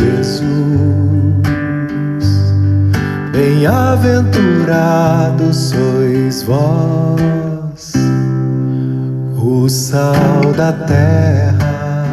[0.00, 0.40] Jesus,
[3.32, 7.92] bem-aventurados sois vós,
[9.36, 12.06] o sal da terra,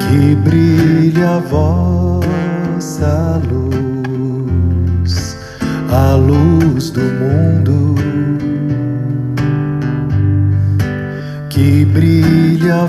[0.00, 5.36] que brilha a vossa luz,
[5.90, 7.96] a luz do mundo.
[11.50, 12.86] Que brilha a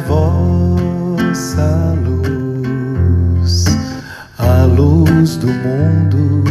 [1.38, 3.66] vossa luz,
[4.40, 6.44] a luz do mundo.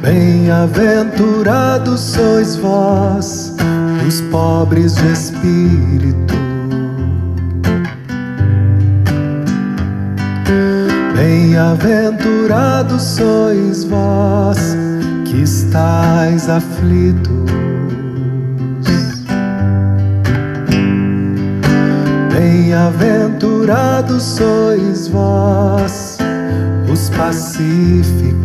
[0.00, 3.54] Bem-aventurados sois vós,
[4.06, 6.34] os pobres de espírito.
[11.16, 14.76] Bem-aventurados sois vós
[15.24, 17.79] que estais aflitos.
[22.40, 26.16] Bem-aventurados sois vós,
[26.90, 28.40] os pacíficos,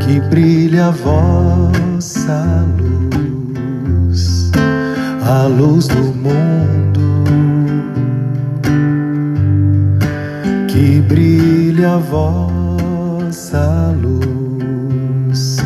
[0.00, 4.50] que brilha a vossa luz,
[5.24, 7.24] a luz do mundo,
[10.66, 15.58] que brilha a vossa luz,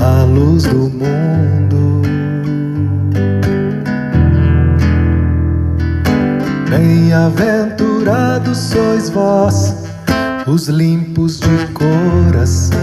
[0.00, 1.23] a luz do mundo.
[6.76, 9.76] Bem-aventurados sois vós,
[10.44, 12.80] os limpos de coração.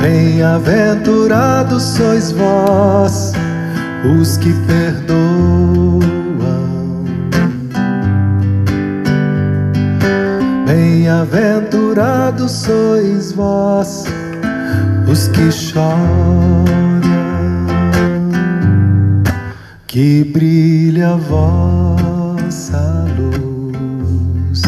[0.00, 3.32] Bem-aventurados sois vós,
[4.20, 5.98] os que perdoam.
[10.64, 14.04] Bem-aventurados sois vós,
[15.10, 16.83] os que choram
[19.94, 24.62] que brilha a vossa luz,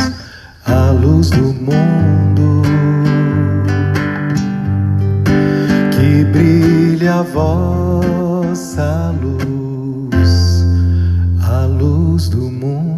[0.65, 2.63] a luz do mundo,
[5.91, 10.65] que brilha a vossa luz,
[11.43, 12.96] a luz do mundo.